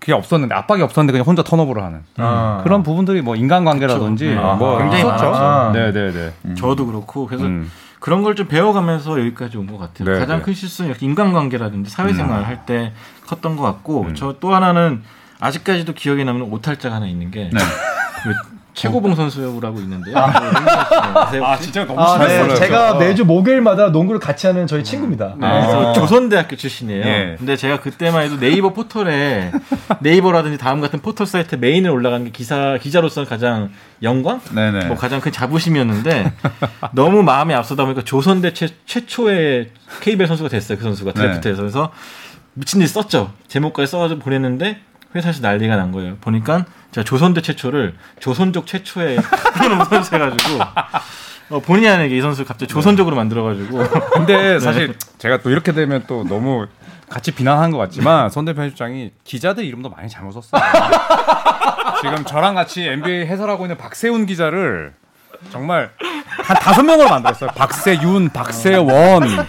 [0.00, 2.60] 그게 없었는데 압박이 없었는데 그냥 혼자 턴오버를 하는 아.
[2.62, 4.26] 그런 부분들이 뭐 인간관계라든지.
[4.26, 4.34] 네.
[4.34, 5.30] 뭐 굉장히 있었죠.
[5.30, 5.78] 많았죠.
[5.78, 6.32] 네네네.
[6.56, 7.70] 저도 그렇고 그래서 음.
[8.00, 10.12] 그런 걸 좀 배워가면서 여기까지 온 것 같아요.
[10.12, 10.44] 네, 가장 네.
[10.44, 12.92] 큰 실수는 인간관계라든지 사회생활 할 때
[13.26, 14.14] 컸던 것 같고 음.
[14.14, 15.02] 저또 하나는
[15.40, 17.60] 아직까지도 기억에 남는 오탈자가 하나 있는 게 네.
[18.22, 20.16] 그 최고봉 선수라고 있는데요.
[20.18, 22.54] 아, 진짜 너무 아, 네.
[22.54, 22.98] 제가 어.
[22.98, 25.34] 매주 목요일마다 농구를 같이 하는 저희 친구입니다.
[25.38, 27.06] 네, 그래서 조선대학교 출신이에요.
[27.06, 27.36] 예.
[27.38, 29.50] 근데 제가 그때만 해도 네이버 포털에
[30.00, 33.70] 네이버라든지 다음 같은 포털 사이트 메인에 올라가는 게 기사 기자로서는 가장
[34.02, 34.86] 영광, 네네.
[34.86, 36.32] 뭐 가장 큰 자부심이었는데
[36.92, 39.70] 너무 마음이 앞서다 보니까 조선대 최, 최초의
[40.02, 40.76] KBL 선수가 됐어요.
[40.76, 41.92] 그 선수가 드래프트에서 그래서
[42.52, 43.32] 미친 듯이 썼죠.
[43.48, 44.80] 제목까지 써가지고 보냈는데
[45.16, 46.16] 회사에서 난리가 난 거예요.
[46.20, 49.16] 보니까 제가 조선대 최초를 조선족 최초의
[49.54, 50.60] 그런 선수 해가지고
[51.50, 53.78] 어, 본의 아니게 이 선수를 갑자기 조선족으로 만들어가지고
[54.14, 56.66] 근데 사실 제가 또 이렇게 되면 또 너무
[57.08, 60.60] 같이 비난한 것 같지만 손대 편집장이 기자들 이름도 많이 잘못 썼어요.
[62.02, 64.92] 지금 저랑 같이 NBA 해설하고 있는 박세훈 기자를
[65.50, 65.90] 정말
[66.26, 67.50] 한 다섯 명으로 만들었어요.
[67.50, 69.46] 박세윤, 박세원.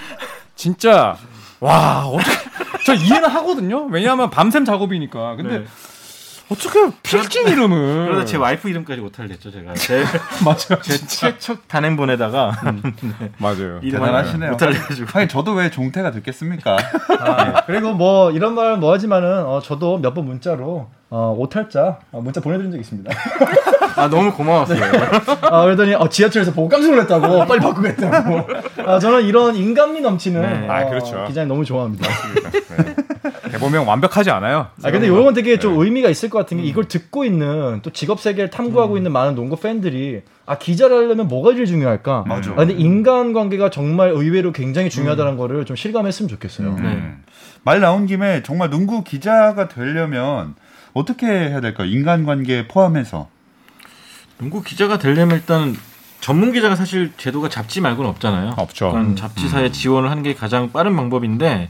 [0.56, 1.18] 진짜
[1.60, 2.47] 와 어떻게
[2.88, 3.86] 저 이해는 하거든요.
[3.92, 5.36] 왜냐하면 밤샘 작업이니까.
[5.36, 5.66] 근데 네.
[6.50, 10.06] 어떻게 필진 이름을 그러다 제 와이프 이름까지 오타를 냈죠 제가 제,
[10.46, 10.82] 맞아요.
[10.82, 12.54] 제 최초 단행본에다가
[13.40, 13.80] 맞아요.
[13.84, 14.54] 이름 대단하시네요.
[14.54, 16.78] 오타를 내가지고 하긴 저도 왜 종태가 듣겠습니까?
[17.20, 22.22] 아, 그리고 뭐 이런 말 뭐 하지만은 어, 저도 몇 번 문자로 어, 오탈자 어,
[22.22, 23.12] 문자 보내드린 적 있습니다.
[23.98, 24.80] 아 너무 고마웠어요.
[25.42, 28.48] 아, 그러더니 어, 지하철에서 보고 깜짝 놀랐다고 빨리 바꾸겠다고.
[28.86, 30.68] 아, 저는 이런 인간미 넘치는 네.
[30.68, 31.26] 어, 아, 그렇죠.
[31.28, 32.08] 기자님 너무 좋아합니다.
[33.52, 34.68] 대보명 완벽하지 않아요.
[34.84, 38.20] 아 근데 이건 되게 좀 의미가 있을 것 같은 게 이걸 듣고 있는 또 직업
[38.20, 42.26] 세계를 탐구하고 있는 많은 농구 팬들이 아 기자를 하려면 뭐가 제일 중요할까?
[42.28, 42.52] 맞아.
[42.52, 46.76] 아, 근데 인간 관계가 정말 의외로 굉장히 중요하다는 거를 좀 실감했으면 좋겠어요.
[46.82, 47.14] 네.
[47.64, 50.56] 말 나온 김에 정말 농구 기자가 되려면
[50.94, 51.88] 어떻게 해야 될까요?
[51.88, 53.28] 인간관계 포함해서.
[54.40, 55.76] 농구 기자가 되려면 일단
[56.20, 58.56] 전문 기자가 사실 제도가 잡지 말고는 없잖아요.
[58.58, 58.88] 없죠.
[58.88, 61.70] 그건 잡지사에 지원을 하는 게 가장 빠른 방법인데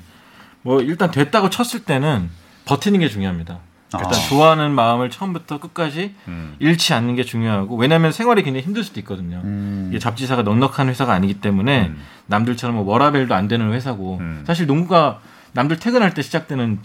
[0.61, 2.29] 뭐 일단 됐다고 쳤을 때는
[2.65, 3.59] 버티는 게 중요합니다.
[3.93, 4.11] 일단 아.
[4.11, 6.55] 좋아하는 마음을 처음부터 끝까지 음.
[6.59, 9.41] 잃지 않는 게 중요하고 왜냐하면 생활이 굉장히 힘들 수도 있거든요.
[9.45, 9.87] 음.
[9.89, 12.03] 이게 잡지사가 넉넉한 회사가 아니기 때문에 음.
[12.25, 14.43] 남들처럼 뭐 워라벨도 안 되는 회사고 음.
[14.45, 15.21] 사실 농구가
[15.53, 16.79] 남들 퇴근할 때 시작되는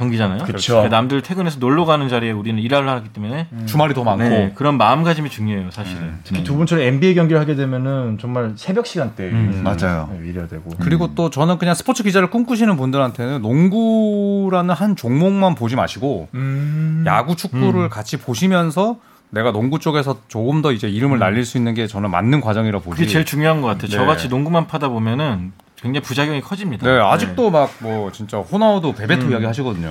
[0.00, 0.44] 경기잖아요.
[0.44, 0.74] 그쵸.
[0.74, 4.78] 그러니까 남들 퇴근해서 놀러 가는 자리에 우리는 일을 하기 때문에 주말이 더 많고 네, 그런
[4.78, 6.02] 마음가짐이 중요해요, 사실은.
[6.02, 6.20] 음.
[6.24, 10.10] 특히 두 분처럼 NBA 경기를 하게 되면은 정말 새벽 시간대 음, 맞아요.
[10.24, 10.70] 일해야 되고.
[10.80, 17.04] 그리고 또 저는 그냥 스포츠 기자를 꿈꾸시는 분들한테는 농구라는 한 종목만 보지 마시고 음.
[17.06, 18.96] 야구, 축구를 같이 보시면서
[19.30, 22.96] 내가 농구 쪽에서 조금 더 이제 이름을 날릴 수 있는 게 저는 맞는 과정이라 보지.
[22.96, 23.88] 그게 제일 중요한 것 같아요.
[23.88, 23.96] 네.
[23.96, 26.86] 저같이 농구만 파다 보면은 굉장히 부작용이 커집니다.
[26.86, 29.90] 네, 아직도 막 뭐 진짜 호나우도 베베토 이야기 하시거든요.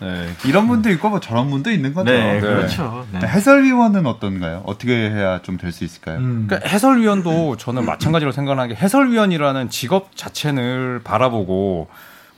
[0.00, 0.28] 네.
[0.44, 2.10] 이런 분도 있고 뭐 저런 분도 있는 거죠.
[2.10, 2.40] 네, 네.
[2.40, 3.06] 그렇죠.
[3.12, 3.20] 네.
[3.26, 4.62] 해설위원은 어떤가요?
[4.66, 6.18] 어떻게 해야 좀 될 수 있을까요?
[6.18, 6.46] 음.
[6.46, 11.88] 그러니까 해설위원도 저는 마찬가지로 생각하는 게 해설위원이라는 직업 자체를 바라보고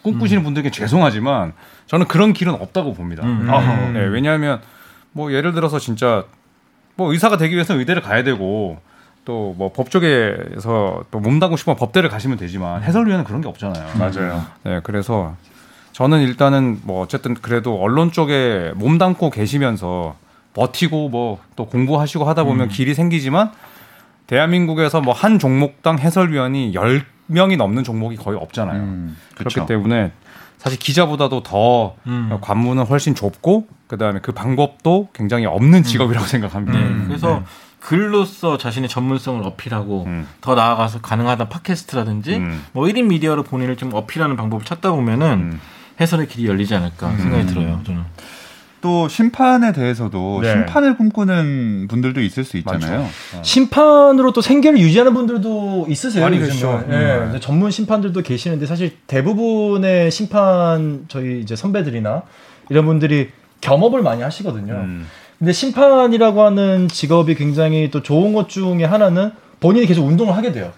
[0.03, 1.55] 꿈꾸시는 분들에게 죄송하지만
[1.87, 3.25] 저는 그런 길은 없다고 봅니다.
[3.25, 3.49] 음.
[3.51, 3.91] 어허.
[3.93, 4.61] 네, 왜냐하면
[5.13, 6.25] 뭐 예를 들어서 진짜
[6.95, 8.79] 뭐 의사가 되기 위해서는 의대를 가야 되고
[9.27, 13.99] 또 뭐 법조계에서 또 몸담고 싶으면 법대를 가시면 되지만 해설위원은 그런 게 없잖아요.
[13.99, 14.45] 맞아요.
[14.63, 15.35] 네, 그래서
[15.93, 20.15] 저는 일단은 뭐 어쨌든 그래도 언론 쪽에 몸담고 계시면서
[20.55, 23.51] 버티고 뭐 또 공부하시고 하다 보면 길이 생기지만
[24.27, 28.81] 대한민국에서 뭐 한 종목당 해설위원이 10명이 넘는 종목이 거의 없잖아요.
[28.83, 29.67] 음, 그렇기.
[29.67, 30.13] 때문에
[30.59, 32.37] 사실 기자보다도 더 음.
[32.41, 36.79] 관문은 훨씬 좁고 그다음에 그 방법도 굉장히 없는 직업이라고 생각합니다.
[36.79, 37.43] 네, 그래서
[37.87, 40.27] 글로서 자신의 전문성을 어필하고 음.
[40.41, 42.65] 더 나아가서 가능하다 팟캐스트라든지 음.
[42.73, 45.61] 뭐 1인 미디어로 본인을 좀 어필하는 방법을 찾다 보면은 음.
[46.01, 47.81] 해설의 길이 열리지 않을까 생각이 들어요.
[47.87, 48.03] 저는.
[48.81, 50.51] 또 심판에 대해서도 네.
[50.51, 53.09] 심판을 꿈꾸는 분들도 있을 수 있잖아요.
[53.43, 56.25] 심판으로 또 생계를 유지하는 분들도 있으세요.
[56.25, 56.41] 많이.
[56.41, 56.87] 계시죠.
[56.91, 57.29] 예, 음.
[57.31, 62.23] 이제 전문 심판들도 계시는데 사실 대부분의 심판 저희 이제 선배들이나
[62.69, 64.75] 이런 분들이 겸업을 많이 하시거든요.
[64.75, 65.07] 음.
[65.39, 70.73] 근데 심판이라고 하는 직업이 굉장히 또 좋은 것 중에 하나는 본인이 계속 운동을 하게 돼요.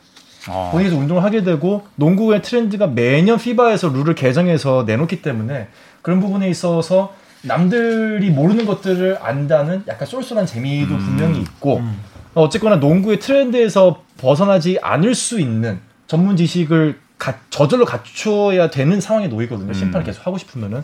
[0.48, 0.70] 아.
[0.72, 5.68] 본인이 계속 운동을 하게 되고 농구의 트렌드가 매년 피바에서 룰을 개정해서 내놓기 때문에
[6.02, 11.80] 그런 부분에 있어서 남들이 모르는 것들을 안다는 약간 쏠쏠한 재미도 분명히 있고
[12.34, 19.28] 어, 어쨌거나 농구의 트렌드에서 벗어나지 않을 수 있는 전문 지식을 가- 저절로 갖춰야 되는 상황에
[19.28, 19.72] 놓이거든요.
[19.72, 20.82] 심판을 계속 하고 싶으면은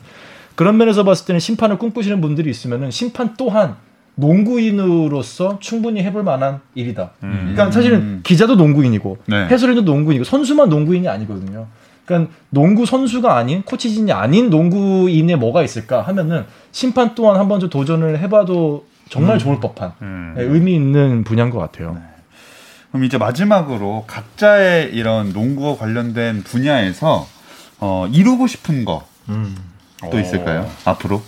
[0.54, 3.76] 그런 면에서 봤을 때는 심판을 꿈꾸시는 분들이 있으면은 심판 또한
[4.16, 7.10] 농구인으로서 충분히 해볼 만한 일이다.
[7.20, 9.46] 그러니까 사실은 기자도 농구인이고 네.
[9.46, 11.66] 해설위도 농구인이고 선수만 농구인이 아니거든요.
[12.04, 18.18] 그러니까 농구 선수가 아닌 코치진이 아닌 농구인에 뭐가 있을까 하면은 심판 또한 한번 좀 도전을
[18.20, 20.34] 해봐도 정말 좋을 법한 음.
[20.36, 21.98] 네, 의미 있는 분야인 것 같아요.
[22.90, 27.26] 그럼 이제 마지막으로 각자의 이런 농구와 관련된 분야에서
[27.80, 29.04] 어, 이루고 싶은 거
[30.10, 30.22] 또 음.
[30.22, 30.70] 있을까요?
[30.84, 31.22] 앞으로?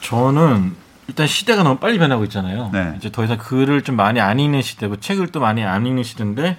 [0.00, 0.74] 저는
[1.08, 2.70] 일단 시대가 너무 빨리 변하고 있잖아요.
[2.72, 2.94] 네.
[2.96, 6.58] 이제 더 이상 글을 좀 많이 안 읽는 시대고 책을 또 많이 안 읽는 시대인데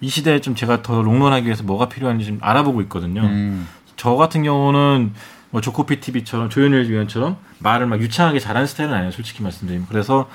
[0.00, 3.22] 이 시대에 좀 제가 더 롱런하기 위해서 뭐가 필요한지 좀 알아보고 있거든요.
[3.22, 3.68] 음.
[3.96, 5.12] 저 같은 경우는
[5.50, 9.86] 뭐 조코피 TV처럼 조현일 위원처럼 말을 막 유창하게 잘하는 스타일은 아니에요, 솔직히 말씀드리면.
[9.90, 10.28] 그래서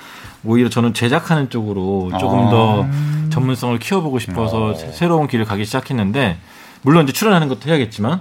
[0.43, 2.49] 오히려 저는 제작하는 쪽으로 조금 아.
[2.51, 2.85] 더
[3.31, 6.37] 전문성을 키워보고 싶어서 새- 새로운 길을 가기 시작했는데
[6.83, 8.19] 물론 이제 출연하는 것도 해야겠지만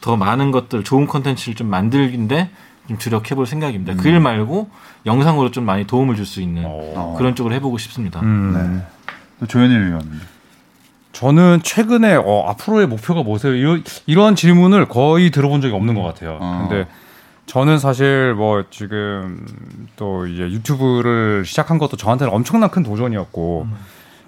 [0.00, 2.50] 더 많은 것들 좋은 컨텐츠를 좀 만들긴데
[2.88, 3.94] 좀 주력해 볼 생각입니다.
[3.94, 4.68] 그일 말고
[5.06, 7.14] 영상으로 좀 많이 도움을 줄 수 있는 어.
[7.18, 8.20] 그런 쪽으로 해보고 싶습니다.
[8.20, 8.52] 음.
[8.54, 9.16] 네.
[9.40, 10.20] 또 조현일 위원님.
[11.12, 13.54] 저는 최근에 어, 앞으로의 목표가 뭐세요?
[13.54, 16.38] 이런, 이런 질문을 거의 들어본 적이 없는 것 같아요.
[16.40, 16.66] 어.
[16.68, 16.86] 근데
[17.46, 19.44] 저는 사실 뭐 지금
[19.96, 23.66] 또 이제 유튜브를 시작한 것도 저한테는 엄청난 큰 도전이었고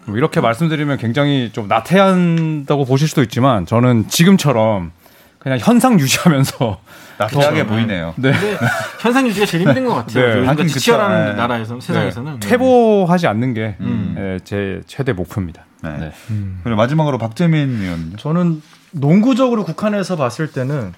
[0.06, 4.90] 뭐 이렇게 말씀드리면 굉장히 좀 나태한다고 보실 수도 있지만 저는 지금처럼
[5.42, 6.80] 그냥 현상 유지하면서
[7.18, 8.14] 나태하게 보이네요.
[8.16, 8.30] 네.
[8.32, 8.56] 근데
[9.00, 10.42] 현상 유지가 제일 힘든 것 같아요.
[10.42, 10.48] 네.
[10.48, 10.66] 요즘.
[10.68, 11.32] 치열한 네.
[11.34, 14.38] 나라에서 세상에서는 퇴보하지 않는 게 음.
[14.44, 15.64] 제 최대 목표입니다.
[15.82, 15.96] 네.
[15.98, 16.12] 네.
[16.62, 18.16] 그리고 마지막으로 박재민 위원님.
[18.18, 20.92] 저는 농구적으로 국한해서 봤을 때는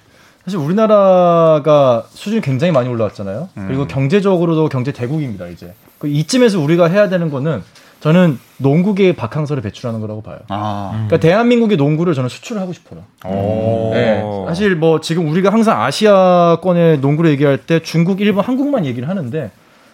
[0.45, 3.49] 사실 우리나라가 수준이 굉장히 많이 올라왔잖아요.
[3.67, 5.47] 그리고 경제적으로도 경제 대국입니다.
[5.47, 7.63] 이제 그 이쯤에서 우리가 해야 되는 거는
[8.05, 10.37] 저는 농구계의 박항서를 배출하는 거라고 봐요.
[10.49, 13.01] 아, 그러니까 대한민국의 농구를 저는 수출을 하고 싶어요.
[13.25, 13.89] 오.
[13.95, 14.23] 네.
[14.45, 19.49] 사실 뭐 지금 우리가 항상 아시아권의 농구를 얘기할 때 중국, 일본, 한국만 얘기를 하는데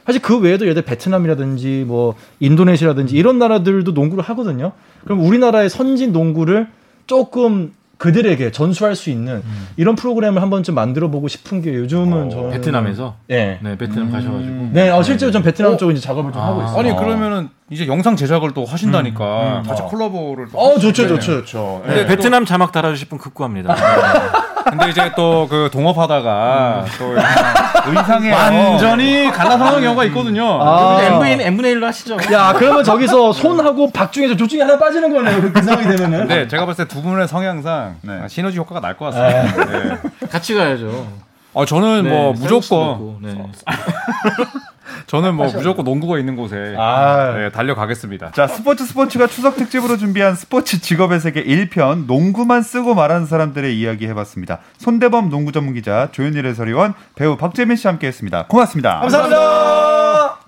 [0.06, 4.74] 사실 그 외에도 예를 들어 베트남이라든지 뭐 인도네시아라든지 이런 나라들도 농구를 하거든요.
[5.06, 6.68] 그럼 우리나라의 선진 농구를
[7.08, 7.72] 조금
[8.02, 9.44] 그들에게 전수할 수 있는
[9.78, 13.60] 이런 프로그램을 한번 좀 만들어 보고 싶은 게 요즘은 저는 베트남에서 네.
[13.62, 16.80] 네 베트남 가셔가지고 네, 어, 실제로 좀 베트남 쪽으로 이제 작업을 좀 하고 있어요.
[16.80, 19.86] 아니 그러면은 이제 영상 제작을 또 하신다니까 음, 같이 어.
[19.86, 21.08] 콜라보를 또 어, 좋죠.
[21.10, 21.84] 좋죠, 좋죠.
[21.86, 22.06] 네, 네.
[22.08, 23.76] 베트남 자막 달아주실 분 극구합니다.
[24.70, 27.16] 근데 이제 또 그 동업하다가 또
[27.92, 30.60] 의상에 완전히 갈라서는 경우가 있거든요.
[30.62, 31.00] 아.
[31.02, 32.18] n분의 n분의 1로 하시죠.
[32.32, 35.52] 야, 그러면 저기서 손하고 박 중에서 둘 중에 하나 빠지는 거네요.
[35.52, 36.28] 그 상황이 되면은.
[36.28, 38.20] 네, 제가 봤을 때 두 분의 성향상 네.
[38.24, 39.66] 아, 시너지 효과가 날 것 같습니다.
[39.66, 39.98] 네.
[40.30, 41.08] 같이 가야죠.
[41.54, 43.36] 어, 저는 네, 뭐 무조건 네.
[45.12, 47.34] 저는 뭐 무조건 농구가 있는 곳에 아.
[47.36, 48.32] 네, 달려가겠습니다.
[48.32, 54.08] 자, 스포츠 스포츠가 추석 특집으로 준비한 스포츠 직업의 세계 1편 농구만 쓰고 말하는 사람들의 이야기
[54.08, 54.60] 해봤습니다.
[54.78, 58.46] 손대범 농구 전문 기자, 조현일 해설위원, 배우 박재민 씨와 함께했습니다.
[58.48, 59.02] 고맙습니다.
[59.02, 60.40] 감사합니다.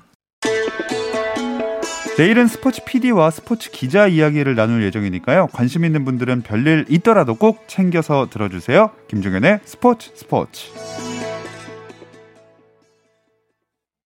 [2.18, 5.48] 내일은 스포츠 PD와 스포츠 기자 이야기를 나눌 예정이니까요.
[5.48, 8.92] 관심 있는 분들은 별일 있더라도 꼭 챙겨서 들어주세요.
[9.10, 10.72] 김종현의 스포츠 스포츠.